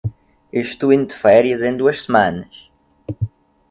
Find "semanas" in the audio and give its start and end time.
2.05-2.67